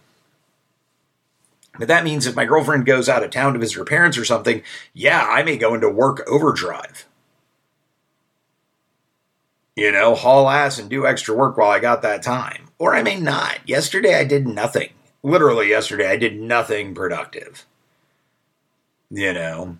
But 1.78 1.88
that 1.88 2.04
means 2.04 2.26
if 2.26 2.36
my 2.36 2.46
girlfriend 2.46 2.86
goes 2.86 3.10
out 3.10 3.24
of 3.24 3.32
town 3.32 3.54
to 3.54 3.60
visit 3.60 3.78
her 3.78 3.86
parents 3.86 4.18
or 4.18 4.26
something, 4.26 4.62
yeah, 4.94 5.28
I 5.30 5.44
may 5.44 5.58
go 5.58 5.74
into 5.74 5.90
work 5.90 6.24
overdrive. 6.28 7.06
You 9.76 9.92
know, 9.92 10.16
haul 10.16 10.50
ass 10.50 10.80
and 10.80 10.90
do 10.90 11.06
extra 11.06 11.36
work 11.36 11.58
while 11.58 11.70
I 11.70 11.80
got 11.80 12.02
that 12.02 12.24
time. 12.24 12.70
Or 12.80 12.96
I 12.96 13.04
may 13.04 13.20
not. 13.20 13.60
Yesterday 13.68 14.16
I 14.16 14.24
did 14.24 14.48
nothing. 14.48 14.90
Literally, 15.22 15.70
yesterday 15.70 16.08
I 16.08 16.18
did 16.18 16.40
nothing 16.40 16.96
productive. 16.96 17.66
You 19.10 19.34
know, 19.34 19.78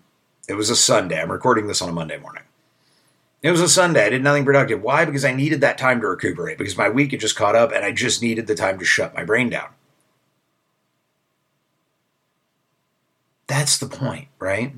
it 0.48 0.54
was 0.54 0.70
a 0.70 0.76
Sunday. 0.76 1.20
I'm 1.20 1.32
recording 1.32 1.66
this 1.66 1.80
on 1.80 1.88
a 1.88 1.92
Monday 1.92 2.18
morning. 2.18 2.42
It 3.42 3.50
was 3.50 3.60
a 3.60 3.68
Sunday. 3.68 4.04
I 4.04 4.10
did 4.10 4.22
nothing 4.22 4.44
productive. 4.44 4.82
Why? 4.82 5.04
Because 5.04 5.24
I 5.24 5.32
needed 5.32 5.60
that 5.60 5.78
time 5.78 6.00
to 6.00 6.08
recuperate, 6.08 6.58
because 6.58 6.76
my 6.76 6.88
week 6.88 7.12
had 7.12 7.20
just 7.20 7.36
caught 7.36 7.54
up 7.54 7.72
and 7.72 7.84
I 7.84 7.92
just 7.92 8.22
needed 8.22 8.46
the 8.46 8.54
time 8.54 8.78
to 8.78 8.84
shut 8.84 9.14
my 9.14 9.24
brain 9.24 9.50
down. 9.50 9.68
That's 13.46 13.78
the 13.78 13.86
point, 13.86 14.28
right? 14.38 14.74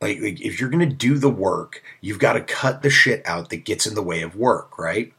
Like, 0.00 0.20
like 0.20 0.40
if 0.40 0.60
you're 0.60 0.70
going 0.70 0.88
to 0.88 0.94
do 0.94 1.18
the 1.18 1.30
work, 1.30 1.82
you've 2.00 2.20
got 2.20 2.34
to 2.34 2.40
cut 2.40 2.82
the 2.82 2.90
shit 2.90 3.22
out 3.26 3.50
that 3.50 3.64
gets 3.64 3.86
in 3.86 3.94
the 3.94 4.02
way 4.02 4.22
of 4.22 4.36
work, 4.36 4.78
right? 4.78 5.12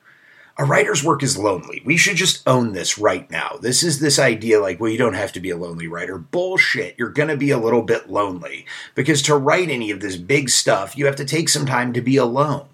A 0.57 0.65
writer's 0.65 1.03
work 1.03 1.23
is 1.23 1.37
lonely. 1.37 1.81
We 1.85 1.95
should 1.95 2.17
just 2.17 2.45
own 2.45 2.73
this 2.73 2.97
right 2.97 3.29
now. 3.31 3.57
This 3.61 3.81
is 3.81 3.99
this 3.99 4.19
idea 4.19 4.59
like, 4.59 4.79
well, 4.79 4.91
you 4.91 4.97
don't 4.97 5.13
have 5.13 5.31
to 5.33 5.39
be 5.39 5.49
a 5.51 5.57
lonely 5.57 5.87
writer. 5.87 6.17
Bullshit. 6.17 6.95
You're 6.97 7.09
going 7.09 7.29
to 7.29 7.37
be 7.37 7.51
a 7.51 7.57
little 7.57 7.81
bit 7.81 8.09
lonely 8.09 8.65
because 8.93 9.21
to 9.23 9.37
write 9.37 9.69
any 9.69 9.89
of 9.89 10.01
this 10.01 10.17
big 10.17 10.49
stuff, 10.49 10.97
you 10.97 11.05
have 11.05 11.15
to 11.15 11.25
take 11.25 11.47
some 11.47 11.65
time 11.65 11.93
to 11.93 12.01
be 12.01 12.17
alone. 12.17 12.67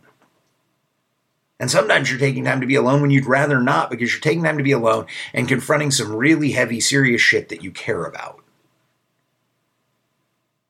And 1.60 1.72
sometimes 1.72 2.10
you're 2.10 2.20
taking 2.20 2.44
time 2.44 2.62
to 2.62 2.68
be 2.68 2.76
alone 2.76 3.02
when 3.02 3.12
you'd 3.12 3.26
rather 3.26 3.62
not 3.62 3.90
because 3.90 4.12
you're 4.12 4.22
taking 4.22 4.44
time 4.44 4.58
to 4.58 4.64
be 4.64 4.74
alone 4.74 5.06
and 5.34 5.48
confronting 5.48 5.92
some 5.92 6.16
really 6.16 6.52
heavy, 6.52 6.82
serious 6.82 7.22
shit 7.22 7.50
that 7.50 7.64
you 7.64 7.72
care 7.72 8.04
about. 8.04 8.42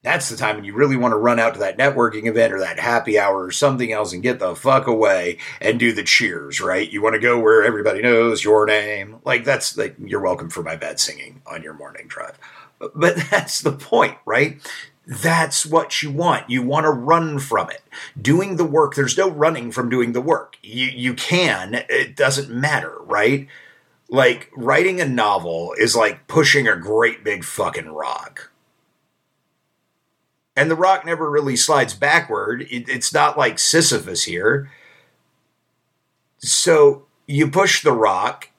That's 0.04 0.30
the 0.30 0.38
time 0.38 0.58
when 0.58 0.66
you 0.66 0.76
really 0.76 0.96
want 0.96 1.14
to 1.14 1.18
run 1.18 1.40
out 1.40 1.56
to 1.56 1.62
that 1.62 1.80
networking 1.80 2.28
event 2.28 2.54
or 2.54 2.60
that 2.60 2.80
happy 2.80 3.18
hour 3.18 3.44
or 3.44 3.50
something 3.50 3.92
else 3.92 4.14
and 4.14 4.22
get 4.22 4.38
the 4.38 4.56
fuck 4.56 4.86
away 4.86 5.40
and 5.60 5.80
do 5.80 5.94
the 5.94 6.04
cheers, 6.04 6.62
right? 6.62 6.88
You 6.88 7.02
want 7.02 7.16
to 7.16 7.20
go 7.20 7.40
where 7.40 7.64
everybody 7.64 8.04
knows 8.04 8.44
your 8.44 8.68
name. 8.68 9.18
Like, 9.26 9.46
that's 9.46 9.76
like, 9.76 9.96
you're 10.00 10.22
welcome 10.22 10.52
for 10.52 10.62
my 10.62 10.76
bad 10.76 11.00
singing 11.00 11.42
on 11.48 11.64
your 11.64 11.74
morning 11.74 12.08
drive. 12.08 12.38
But 12.78 13.16
that's 13.32 13.62
the 13.62 13.72
point, 13.72 14.20
right? 14.28 14.62
That's 15.08 15.66
what 15.66 16.02
you 16.02 16.12
want. 16.12 16.50
You 16.50 16.64
want 16.64 16.86
to 16.86 16.90
run 16.90 17.38
from 17.40 17.70
it. 17.70 17.84
Doing 18.20 18.58
the 18.58 18.66
work, 18.66 18.96
there's 18.96 19.18
no 19.18 19.30
running 19.30 19.72
from 19.72 19.90
doing 19.90 20.14
the 20.14 20.22
work. 20.22 20.58
You, 20.64 20.88
you 20.88 21.14
can, 21.14 21.86
it 21.90 22.16
doesn't 22.16 22.50
matter, 22.50 22.98
right? 23.02 23.48
Like, 24.10 24.50
writing 24.56 25.00
a 25.00 25.06
novel 25.06 25.74
is 25.78 25.96
like 25.96 26.28
pushing 26.28 26.68
a 26.68 26.76
great 26.76 27.24
big 27.24 27.44
fucking 27.44 27.90
rock. 27.90 28.52
And 30.56 30.72
the 30.72 30.76
rock 30.76 31.06
never 31.06 31.30
really 31.30 31.56
slides 31.56 31.94
backward. 31.94 32.64
It, 32.64 32.88
it's 32.88 33.14
not 33.14 33.38
like 33.38 33.60
Sisyphus 33.60 34.24
here. 34.24 34.72
So 36.40 37.06
you 37.28 37.50
push 37.50 37.84
the 37.84 37.92
rock, 37.92 38.50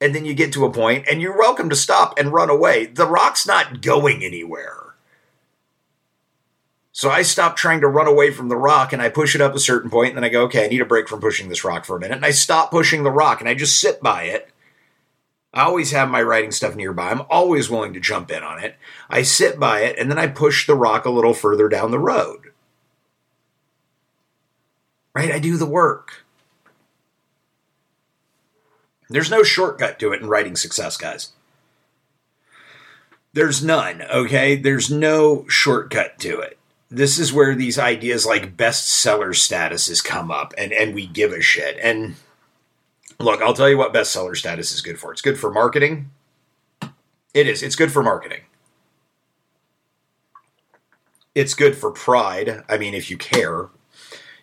and 0.00 0.14
then 0.14 0.24
you 0.24 0.34
get 0.34 0.52
to 0.54 0.64
a 0.64 0.72
point, 0.72 1.06
and 1.10 1.20
you're 1.20 1.38
welcome 1.38 1.68
to 1.70 1.76
stop 1.76 2.18
and 2.18 2.32
run 2.32 2.50
away. 2.50 2.86
The 2.86 3.06
rock's 3.06 3.46
not 3.46 3.80
going 3.80 4.24
anywhere. 4.24 4.83
So 6.96 7.10
I 7.10 7.22
stop 7.22 7.56
trying 7.56 7.80
to 7.80 7.88
run 7.88 8.06
away 8.06 8.30
from 8.30 8.48
the 8.48 8.56
rock 8.56 8.92
and 8.92 9.02
I 9.02 9.08
push 9.08 9.34
it 9.34 9.40
up 9.40 9.52
a 9.52 9.58
certain 9.58 9.90
point, 9.90 10.10
and 10.10 10.16
then 10.16 10.22
I 10.22 10.28
go, 10.28 10.44
okay, 10.44 10.64
I 10.64 10.68
need 10.68 10.80
a 10.80 10.86
break 10.86 11.08
from 11.08 11.20
pushing 11.20 11.48
this 11.48 11.64
rock 11.64 11.84
for 11.84 11.96
a 11.96 12.00
minute. 12.00 12.14
And 12.14 12.24
I 12.24 12.30
stop 12.30 12.70
pushing 12.70 13.02
the 13.02 13.10
rock 13.10 13.40
and 13.40 13.48
I 13.48 13.54
just 13.54 13.80
sit 13.80 14.00
by 14.00 14.22
it. 14.24 14.48
I 15.52 15.64
always 15.64 15.90
have 15.90 16.08
my 16.08 16.22
writing 16.22 16.52
stuff 16.52 16.76
nearby. 16.76 17.10
I'm 17.10 17.22
always 17.28 17.68
willing 17.68 17.94
to 17.94 18.00
jump 18.00 18.30
in 18.30 18.44
on 18.44 18.62
it. 18.62 18.76
I 19.10 19.22
sit 19.22 19.58
by 19.58 19.80
it 19.80 19.98
and 19.98 20.08
then 20.08 20.20
I 20.20 20.28
push 20.28 20.68
the 20.68 20.76
rock 20.76 21.04
a 21.04 21.10
little 21.10 21.34
further 21.34 21.68
down 21.68 21.90
the 21.90 21.98
road. 21.98 22.52
Right? 25.16 25.32
I 25.32 25.40
do 25.40 25.56
the 25.56 25.66
work. 25.66 26.24
There's 29.10 29.32
no 29.32 29.42
shortcut 29.42 29.98
to 29.98 30.12
it 30.12 30.22
in 30.22 30.28
writing 30.28 30.54
success, 30.54 30.96
guys. 30.96 31.32
There's 33.32 33.64
none, 33.64 34.02
okay? 34.02 34.54
There's 34.54 34.92
no 34.92 35.44
shortcut 35.48 36.20
to 36.20 36.38
it 36.38 36.56
this 36.96 37.18
is 37.18 37.32
where 37.32 37.54
these 37.54 37.78
ideas 37.78 38.26
like 38.26 38.56
bestseller 38.56 39.30
statuses 39.30 40.02
come 40.02 40.30
up 40.30 40.54
and, 40.56 40.72
and 40.72 40.94
we 40.94 41.06
give 41.06 41.32
a 41.32 41.40
shit. 41.40 41.78
And 41.82 42.14
look, 43.18 43.42
I'll 43.42 43.54
tell 43.54 43.68
you 43.68 43.78
what 43.78 43.94
bestseller 43.94 44.36
status 44.36 44.72
is 44.72 44.80
good 44.80 44.98
for. 44.98 45.12
It's 45.12 45.22
good 45.22 45.38
for 45.38 45.50
marketing. 45.50 46.10
It 47.32 47.48
is. 47.48 47.62
It's 47.62 47.76
good 47.76 47.92
for 47.92 48.02
marketing. 48.02 48.42
It's 51.34 51.54
good 51.54 51.76
for 51.76 51.90
pride. 51.90 52.62
I 52.68 52.78
mean, 52.78 52.94
if 52.94 53.10
you 53.10 53.16
care, 53.16 53.68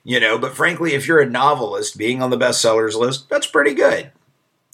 you 0.04 0.20
know, 0.20 0.38
but 0.38 0.54
frankly, 0.54 0.94
if 0.94 1.08
you're 1.08 1.22
a 1.22 1.30
novelist, 1.30 1.98
being 1.98 2.22
on 2.22 2.32
the 2.32 2.38
bestsellers 2.38 2.96
list, 2.96 3.30
that's 3.30 3.48
pretty 3.48 3.74
good. 3.74 4.12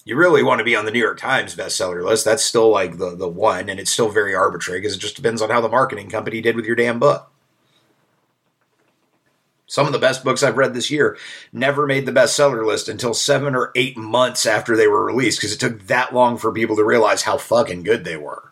You 0.04 0.16
really 0.16 0.42
want 0.42 0.60
to 0.60 0.66
be 0.66 0.76
on 0.76 0.86
the 0.86 0.92
New 0.92 1.02
York 1.02 1.20
Times 1.20 1.56
bestseller 1.56 2.04
list. 2.04 2.26
That's 2.26 2.44
still 2.44 2.70
like 2.70 2.98
the, 2.98 3.16
the 3.16 3.28
one, 3.28 3.70
and 3.70 3.80
it's 3.80 3.92
still 3.92 4.10
very 4.10 4.34
arbitrary 4.34 4.80
because 4.80 4.96
it 4.96 5.00
just 5.00 5.18
depends 5.18 5.42
on 5.42 5.50
how 5.50 5.62
the 5.62 5.70
marketing 5.70 6.10
company 6.10 6.42
did 6.42 6.56
with 6.56 6.66
your 6.66 6.78
damn 6.78 6.98
book. 6.98 7.30
Some 9.78 9.86
of 9.86 9.94
the 9.94 10.00
best 10.00 10.24
books 10.24 10.42
I've 10.42 10.58
read 10.58 10.74
this 10.74 10.90
year 10.90 11.20
never 11.54 11.86
made 11.86 12.08
the 12.08 12.12
bestseller 12.12 12.66
list 12.66 12.90
until 12.90 13.14
seven 13.14 13.54
or 13.54 13.72
eight 13.76 13.96
months 13.96 14.48
after 14.48 14.76
they 14.76 14.88
were 14.88 15.06
released 15.06 15.38
because 15.38 15.54
it 15.54 15.60
took 15.60 15.86
that 15.86 16.16
long 16.16 16.40
for 16.40 16.52
people 16.52 16.76
to 16.78 16.84
realize 16.84 17.22
how 17.22 17.38
fucking 17.38 17.84
good 17.84 18.04
they 18.04 18.18
were 18.18 18.52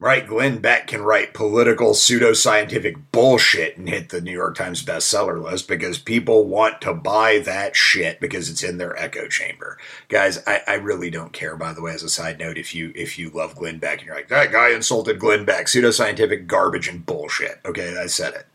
right? 0.00 0.26
Glenn 0.28 0.58
Beck 0.58 0.86
can 0.86 1.02
write 1.02 1.34
political 1.34 1.90
pseudoscientific 1.90 3.02
bullshit 3.10 3.76
and 3.76 3.88
hit 3.88 4.10
the 4.10 4.20
New 4.20 4.32
York 4.32 4.56
Times 4.56 4.84
bestseller 4.84 5.42
list 5.42 5.66
because 5.66 5.98
people 5.98 6.44
want 6.46 6.80
to 6.82 6.94
buy 6.94 7.38
that 7.40 7.74
shit 7.74 8.20
because 8.20 8.48
it's 8.48 8.62
in 8.62 8.78
their 8.78 8.96
echo 8.96 9.26
chamber. 9.26 9.76
Guys, 10.08 10.40
I, 10.46 10.62
I 10.68 10.74
really 10.74 11.10
don't 11.10 11.32
care, 11.32 11.56
by 11.56 11.72
the 11.72 11.82
way, 11.82 11.92
as 11.92 12.04
a 12.04 12.08
side 12.08 12.38
note, 12.38 12.58
if 12.58 12.74
you 12.74 12.92
if 12.94 13.18
you 13.18 13.30
love 13.30 13.56
Glenn 13.56 13.78
Beck 13.78 13.98
and 13.98 14.06
you're 14.06 14.16
like, 14.16 14.28
that 14.28 14.52
guy 14.52 14.70
insulted 14.70 15.18
Glenn 15.18 15.44
Beck, 15.44 15.66
pseudoscientific 15.66 16.46
garbage 16.46 16.88
and 16.88 17.04
bullshit. 17.04 17.60
Okay, 17.64 17.96
I 17.98 18.06
said 18.06 18.34
it. 18.34 18.46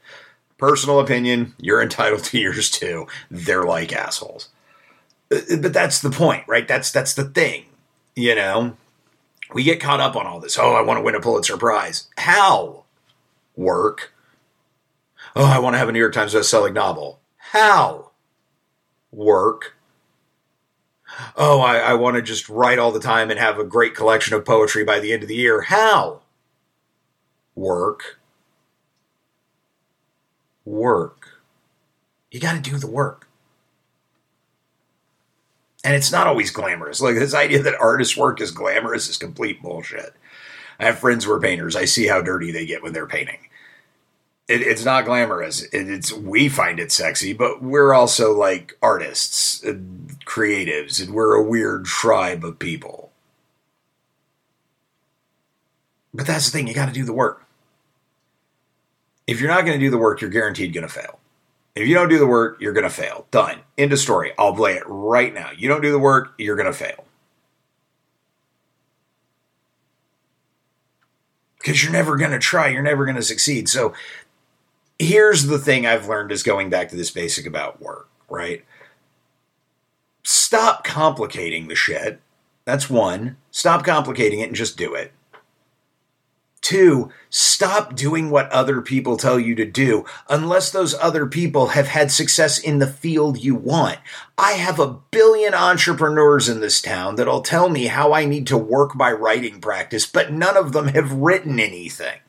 Personal 0.57 1.01
opinion, 1.01 1.55
you're 1.59 1.81
entitled 1.81 2.23
to 2.25 2.39
yours 2.39 2.69
too. 2.69 3.07
They're 3.29 3.65
like 3.65 3.91
assholes. 3.91 4.47
Uh, 5.29 5.57
but 5.59 5.73
that's 5.73 5.99
the 5.99 6.09
point, 6.09 6.45
right? 6.47 6.67
That's 6.69 6.89
that's 6.89 7.15
the 7.15 7.25
thing. 7.25 7.65
You 8.15 8.35
know, 8.35 8.77
we 9.51 9.63
get 9.63 9.79
caught 9.79 9.99
up 9.99 10.15
on 10.15 10.25
all 10.25 10.39
this. 10.39 10.57
Oh, 10.57 10.73
I 10.73 10.81
want 10.81 10.97
to 10.99 11.03
win 11.03 11.15
a 11.15 11.19
Pulitzer 11.19 11.57
Prize. 11.57 12.07
How? 12.17 12.83
Work. 13.55 14.13
Oh, 15.35 15.45
I 15.45 15.59
want 15.59 15.73
to 15.73 15.77
have 15.79 15.89
a 15.89 15.91
New 15.91 15.99
York 15.99 16.13
Times 16.13 16.33
best-selling 16.33 16.73
novel. 16.73 17.19
How? 17.37 18.11
Work. 19.11 19.75
Oh, 21.35 21.59
I, 21.61 21.77
I 21.77 21.93
want 21.93 22.15
to 22.15 22.21
just 22.21 22.49
write 22.49 22.79
all 22.79 22.91
the 22.91 22.99
time 22.99 23.29
and 23.29 23.39
have 23.39 23.59
a 23.59 23.63
great 23.63 23.95
collection 23.95 24.35
of 24.35 24.45
poetry 24.45 24.83
by 24.83 24.99
the 24.99 25.13
end 25.13 25.23
of 25.23 25.29
the 25.29 25.35
year. 25.35 25.61
How? 25.61 26.21
Work. 27.55 28.19
Work. 30.65 31.41
You 32.31 32.39
got 32.39 32.53
to 32.53 32.71
do 32.71 32.77
the 32.77 32.87
work. 32.87 33.27
And 35.83 35.95
it's 35.95 36.11
not 36.11 36.27
always 36.27 36.51
glamorous. 36.51 37.01
Like 37.01 37.15
this 37.15 37.33
idea 37.33 37.61
that 37.61 37.79
artist 37.79 38.15
work 38.15 38.39
is 38.39 38.51
glamorous 38.51 39.09
is 39.09 39.17
complete 39.17 39.61
bullshit. 39.61 40.13
I 40.79 40.85
have 40.85 40.99
friends 40.99 41.25
who 41.25 41.31
are 41.31 41.39
painters. 41.39 41.75
I 41.75 41.85
see 41.85 42.07
how 42.07 42.21
dirty 42.21 42.51
they 42.51 42.65
get 42.65 42.81
when 42.81 42.93
they're 42.93 43.07
painting. 43.07 43.39
It, 44.47 44.61
it's 44.61 44.83
not 44.83 45.05
glamorous. 45.05 45.61
It, 45.61 45.89
it's 45.89 46.11
we 46.11 46.49
find 46.49 46.79
it 46.79 46.91
sexy, 46.91 47.33
but 47.33 47.61
we're 47.61 47.93
also 47.93 48.37
like 48.37 48.77
artists, 48.81 49.63
and 49.63 50.17
creatives, 50.25 51.01
and 51.01 51.13
we're 51.13 51.35
a 51.35 51.43
weird 51.43 51.85
tribe 51.85 52.43
of 52.43 52.59
people. 52.59 53.11
But 56.13 56.27
that's 56.27 56.45
the 56.45 56.51
thing. 56.51 56.67
You 56.67 56.73
got 56.73 56.87
to 56.87 56.93
do 56.93 57.05
the 57.05 57.13
work. 57.13 57.45
If 59.25 59.39
you're 59.39 59.49
not 59.49 59.65
going 59.65 59.79
to 59.79 59.85
do 59.85 59.89
the 59.89 59.97
work, 59.97 60.21
you're 60.21 60.29
guaranteed 60.29 60.73
going 60.73 60.87
to 60.87 60.93
fail. 60.93 61.19
If 61.75 61.87
you 61.87 61.95
don't 61.95 62.09
do 62.09 62.19
the 62.19 62.27
work, 62.27 62.57
you're 62.59 62.73
going 62.73 62.83
to 62.83 62.89
fail. 62.89 63.27
Done. 63.31 63.61
End 63.77 63.91
of 63.91 63.99
story. 63.99 64.31
I'll 64.37 64.53
play 64.53 64.73
it 64.73 64.83
right 64.85 65.33
now. 65.33 65.51
You 65.55 65.67
don't 65.67 65.81
do 65.81 65.91
the 65.91 65.99
work, 65.99 66.33
you're 66.37 66.55
going 66.55 66.71
to 66.71 66.77
fail. 66.77 67.05
Because 71.57 71.81
you're 71.81 71.93
never 71.93 72.17
going 72.17 72.31
to 72.31 72.39
try, 72.39 72.67
you're 72.67 72.83
never 72.83 73.05
going 73.05 73.15
to 73.15 73.23
succeed. 73.23 73.69
So 73.69 73.93
here's 74.99 75.47
the 75.47 75.57
thing 75.57 75.85
I've 75.85 76.07
learned 76.07 76.31
is 76.31 76.43
going 76.43 76.69
back 76.69 76.89
to 76.89 76.95
this 76.95 77.09
basic 77.09 77.45
about 77.45 77.81
work, 77.81 78.09
right? 78.29 78.63
Stop 80.23 80.83
complicating 80.83 81.69
the 81.69 81.75
shit. 81.75 82.19
That's 82.65 82.89
one. 82.89 83.37
Stop 83.49 83.83
complicating 83.83 84.41
it 84.41 84.47
and 84.47 84.55
just 84.55 84.77
do 84.77 84.93
it. 84.93 85.11
Two, 86.63 87.11
stop 87.29 87.93
doing 87.93 88.29
what 88.29 88.49
other 88.49 88.81
people 88.81 89.17
tell 89.17 89.37
you 89.37 89.53
to 89.53 89.65
do 89.65 90.05
unless 90.29 90.71
those 90.71 90.95
other 90.95 91.25
people 91.25 91.67
have 91.67 91.89
had 91.89 92.09
success 92.09 92.57
in 92.57 92.79
the 92.79 92.87
field 92.87 93.37
you 93.37 93.53
want. 93.53 93.99
I 94.37 94.53
have 94.53 94.79
a 94.79 94.99
billion 95.11 95.53
entrepreneurs 95.53 96.47
in 96.47 96.61
this 96.61 96.81
town 96.81 97.17
that'll 97.17 97.41
tell 97.41 97.67
me 97.67 97.87
how 97.87 98.13
I 98.13 98.23
need 98.23 98.47
to 98.47 98.57
work 98.57 98.95
my 98.95 99.11
writing 99.11 99.59
practice, 99.59 100.05
but 100.05 100.31
none 100.31 100.55
of 100.55 100.71
them 100.71 100.87
have 100.87 101.11
written 101.11 101.59
anything. 101.59 102.19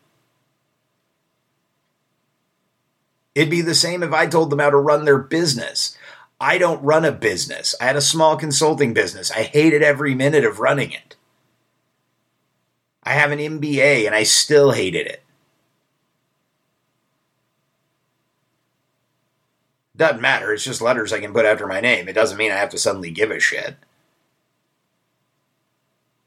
It'd 3.37 3.49
be 3.49 3.61
the 3.61 3.73
same 3.73 4.03
if 4.03 4.13
I 4.13 4.27
told 4.27 4.51
them 4.51 4.59
how 4.59 4.71
to 4.71 4.77
run 4.77 5.05
their 5.05 5.19
business. 5.19 5.97
I 6.41 6.59
don't 6.59 6.83
run 6.83 7.05
a 7.05 7.13
business. 7.13 7.77
I 7.81 7.85
had 7.85 7.97
a 7.97 8.01
small 8.01 8.37
consulting 8.37 8.95
business. 8.95 9.31
I 9.31 9.45
hated 9.45 9.85
every 9.85 10.17
minute 10.17 10.45
of 10.45 10.59
running 10.59 10.91
it. 10.91 11.15
I 13.05 13.13
have 13.13 13.31
an 13.31 13.39
MBA 13.39 14.07
and 14.07 14.15
I 14.15 14.23
still 14.23 14.73
hated 14.73 15.07
it. 15.07 15.23
Doesn't 19.97 20.21
matter. 20.21 20.53
It's 20.53 20.65
just 20.65 20.83
letters 20.83 21.13
I 21.13 21.21
can 21.21 21.33
put 21.33 21.45
after 21.47 21.67
my 21.67 21.81
name. 21.81 22.09
It 22.09 22.15
doesn't 22.15 22.39
mean 22.39 22.51
I 22.51 22.57
have 22.57 22.71
to 22.71 22.79
suddenly 22.79 23.11
give 23.11 23.31
a 23.31 23.39
shit. 23.39 23.77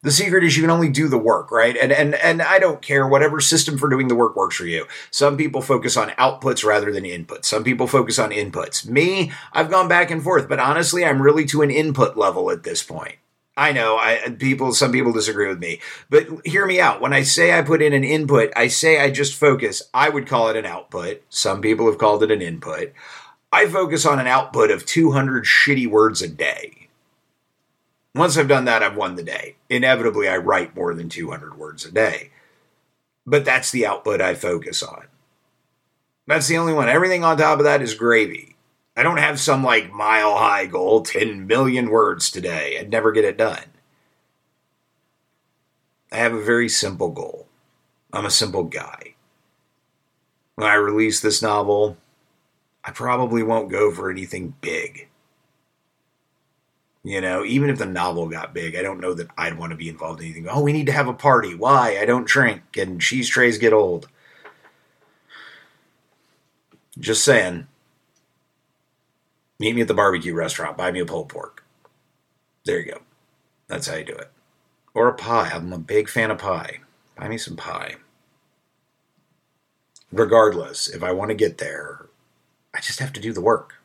The 0.03 0.12
secret 0.12 0.46
is 0.46 0.55
you 0.55 0.63
can 0.63 0.72
only 0.72 0.89
do 0.89 1.10
the 1.10 1.17
work, 1.17 1.51
right? 1.51 1.75
And 1.75 1.91
and 1.91 2.15
and 2.15 2.41
I 2.41 2.60
don't 2.60 2.81
care 2.81 3.05
whatever 3.05 3.41
system 3.41 3.77
for 3.77 3.89
doing 3.89 4.07
the 4.07 4.15
work 4.15 4.38
works 4.38 4.55
for 4.55 4.65
you. 4.65 4.86
Some 5.12 5.36
people 5.36 5.62
focus 5.62 5.98
on 5.98 6.12
outputs 6.12 6.63
rather 6.63 6.93
than 6.93 7.03
inputs. 7.03 7.46
Some 7.46 7.63
people 7.63 7.88
focus 7.88 8.17
on 8.19 8.29
inputs. 8.29 8.88
Me, 8.88 9.34
I've 9.51 9.72
gone 9.72 9.89
back 9.89 10.10
and 10.10 10.24
forth, 10.24 10.48
but 10.48 10.60
honestly, 10.60 11.03
I'm 11.03 11.22
really 11.22 11.46
to 11.48 11.62
an 11.62 11.72
input 11.72 12.15
level 12.15 12.51
at 12.51 12.63
this 12.63 12.84
point. 12.84 13.15
I 13.57 13.71
know 13.71 13.97
I 13.97 14.35
people 14.37 14.71
some 14.71 14.91
people 14.91 15.11
disagree 15.11 15.47
with 15.47 15.57
me, 15.57 15.81
but 16.11 16.27
hear 16.45 16.67
me 16.67 16.79
out. 16.79 17.01
When 17.01 17.11
I 17.11 17.23
say 17.23 17.57
I 17.57 17.63
put 17.63 17.81
in 17.81 17.91
an 17.91 18.03
input, 18.03 18.53
I 18.55 18.67
say 18.67 19.01
I 19.01 19.09
just 19.09 19.33
focus. 19.33 19.81
I 19.95 20.09
would 20.09 20.27
call 20.27 20.49
it 20.49 20.55
an 20.55 20.67
output. 20.67 21.23
Some 21.29 21.59
people 21.59 21.87
have 21.87 21.97
called 21.97 22.21
it 22.21 22.29
an 22.29 22.43
input. 22.43 22.93
I 23.51 23.65
focus 23.65 24.05
on 24.05 24.19
an 24.19 24.27
output 24.27 24.69
of 24.69 24.85
200 24.85 25.45
shitty 25.45 25.87
words 25.87 26.21
a 26.21 26.27
day. 26.27 26.89
Once 28.13 28.37
I've 28.37 28.47
done 28.47 28.65
that, 28.65 28.83
I've 28.83 28.95
won 28.95 29.15
the 29.15 29.23
day. 29.23 29.55
Inevitably, 29.69 30.27
I 30.27 30.37
write 30.37 30.75
more 30.75 30.93
than 30.93 31.09
200 31.09 31.57
words 31.57 31.83
a 31.85 31.91
day. 31.91 32.29
But 33.25 33.43
that's 33.43 33.71
the 33.71 33.87
output 33.87 34.21
I 34.21 34.35
focus 34.35 34.83
on. 34.83 35.05
That's 36.27 36.47
the 36.47 36.57
only 36.57 36.73
one. 36.73 36.89
Everything 36.89 37.23
on 37.23 37.37
top 37.37 37.57
of 37.59 37.65
that 37.65 37.81
is 37.81 37.95
gravy. 37.95 38.56
I 38.97 39.03
don't 39.03 39.19
have 39.19 39.39
some 39.39 39.63
like 39.63 39.93
mile 39.93 40.35
high 40.35 40.65
goal, 40.65 41.03
10 41.03 41.45
million 41.45 41.91
words 41.91 42.31
today. 42.31 42.79
I'd 42.79 42.89
never 42.89 43.11
get 43.11 43.25
it 43.25 43.37
done. 43.37 43.65
I 46.11 46.15
have 46.15 46.33
a 46.33 46.43
very 46.43 46.67
simple 46.67 47.09
goal. 47.09 47.47
I'm 48.11 48.25
a 48.25 48.31
simple 48.31 48.63
guy. 48.63 49.13
When 50.55 50.67
I 50.67 50.73
release 50.73 51.19
this 51.19 51.43
novel, 51.43 51.97
I 52.83 52.89
probably 52.89 53.43
won't 53.43 53.69
go 53.69 53.91
for 53.91 54.09
anything 54.09 54.55
big. 54.61 55.07
You 57.03 57.21
know, 57.21 57.45
even 57.45 57.69
if 57.69 57.77
the 57.77 57.85
novel 57.85 58.27
got 58.27 58.55
big, 58.55 58.75
I 58.75 58.81
don't 58.81 58.99
know 58.99 59.13
that 59.13 59.29
I'd 59.37 59.59
want 59.59 59.69
to 59.71 59.77
be 59.77 59.89
involved 59.89 60.21
in 60.21 60.25
anything. 60.25 60.47
Oh, 60.49 60.63
we 60.63 60.73
need 60.73 60.87
to 60.87 60.91
have 60.91 61.07
a 61.07 61.13
party. 61.13 61.53
Why? 61.53 61.99
I 62.01 62.05
don't 62.05 62.27
drink 62.27 62.63
and 62.75 62.99
cheese 62.99 63.29
trays 63.29 63.59
get 63.59 63.73
old. 63.73 64.07
Just 66.97 67.23
saying. 67.23 67.67
Meet 69.59 69.75
me 69.75 69.81
at 69.81 69.87
the 69.87 69.93
barbecue 69.93 70.33
restaurant. 70.33 70.77
Buy 70.77 70.91
me 70.91 70.99
a 70.99 71.05
pulled 71.05 71.29
pork. 71.29 71.63
There 72.65 72.79
you 72.79 72.91
go. 72.91 73.01
That's 73.67 73.87
how 73.87 73.95
you 73.95 74.05
do 74.05 74.13
it. 74.13 74.31
Or 74.93 75.07
a 75.07 75.13
pie. 75.13 75.51
I'm 75.53 75.73
a 75.73 75.79
big 75.79 76.09
fan 76.09 76.31
of 76.31 76.37
pie. 76.37 76.81
Buy 77.17 77.27
me 77.27 77.37
some 77.37 77.55
pie. 77.55 77.95
Regardless, 80.11 80.87
if 80.87 81.03
I 81.03 81.11
want 81.11 81.29
to 81.29 81.35
get 81.35 81.57
there, 81.57 82.07
I 82.73 82.79
just 82.79 82.99
have 82.99 83.11
to 83.13 83.19
do 83.19 83.33
the 83.33 83.41
work. 83.41 83.75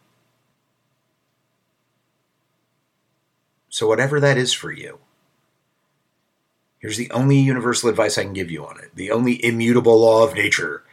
So, 3.68 3.88
whatever 3.88 4.20
that 4.20 4.36
is 4.36 4.52
for 4.52 4.70
you, 4.70 4.98
here's 6.78 6.98
the 6.98 7.10
only 7.10 7.38
universal 7.38 7.88
advice 7.88 8.18
I 8.18 8.24
can 8.24 8.34
give 8.34 8.50
you 8.50 8.66
on 8.66 8.78
it, 8.78 8.90
the 8.94 9.10
only 9.10 9.42
immutable 9.42 9.98
law 9.98 10.24
of 10.24 10.34
nature 10.34 10.84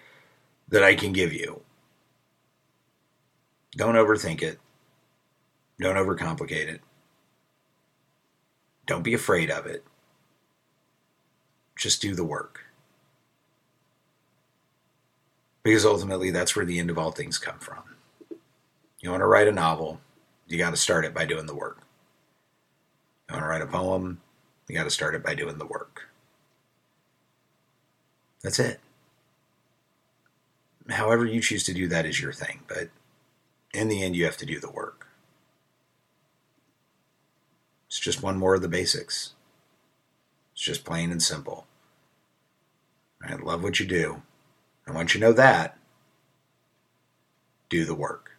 that 0.69 0.83
I 0.83 0.95
can 0.95 1.11
give 1.11 1.33
you. 1.33 1.61
Don't 3.75 3.95
overthink 3.95 4.41
it. 4.41 4.59
Don't 5.79 5.95
overcomplicate 5.95 6.67
it. 6.67 6.81
Don't 8.85 9.03
be 9.03 9.13
afraid 9.13 9.49
of 9.49 9.65
it. 9.65 9.83
Just 11.77 12.01
do 12.01 12.15
the 12.15 12.23
work. 12.23 12.61
Because 15.63 15.85
ultimately, 15.85 16.31
that's 16.31 16.55
where 16.55 16.65
the 16.65 16.79
end 16.79 16.89
of 16.89 16.97
all 16.97 17.11
things 17.11 17.37
come 17.37 17.59
from. 17.59 17.83
You 18.99 19.11
want 19.11 19.21
to 19.21 19.27
write 19.27 19.47
a 19.47 19.51
novel, 19.51 20.01
you 20.47 20.57
got 20.57 20.71
to 20.71 20.77
start 20.77 21.05
it 21.05 21.13
by 21.13 21.25
doing 21.25 21.45
the 21.45 21.55
work. 21.55 21.79
You 23.29 23.33
want 23.33 23.43
to 23.43 23.47
write 23.47 23.61
a 23.61 23.67
poem, 23.67 24.19
you 24.67 24.75
got 24.75 24.85
to 24.85 24.89
start 24.89 25.15
it 25.15 25.23
by 25.23 25.35
doing 25.35 25.57
the 25.57 25.65
work. 25.65 26.09
That's 28.41 28.59
it. 28.59 28.79
However, 30.89 31.25
you 31.25 31.39
choose 31.39 31.63
to 31.65 31.73
do 31.73 31.87
that 31.87 32.05
is 32.05 32.19
your 32.19 32.33
thing, 32.33 32.61
but 32.67 32.89
in 33.73 33.87
the 33.87 34.01
end, 34.01 34.15
you 34.15 34.25
have 34.25 34.37
to 34.37 34.45
do 34.45 34.59
the 34.59 34.71
work. 34.71 35.08
It's 37.89 37.99
just 37.99 38.21
one 38.21 38.37
more 38.37 38.53
of 38.53 38.61
the 38.61 38.67
basics. 38.67 39.33
It's 40.53 40.61
just 40.61 40.85
plain 40.85 41.11
and 41.11 41.21
simple. 41.21 41.65
I 43.27 43.33
love 43.33 43.63
what 43.63 43.79
you 43.79 43.87
do. 43.87 44.21
And 44.85 44.95
once 44.95 45.15
you 45.15 45.19
know 45.19 45.33
that, 45.33 45.75
do 47.67 47.85
the 47.85 47.95
work. 47.95 48.37